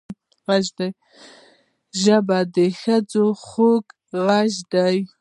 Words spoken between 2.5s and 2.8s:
د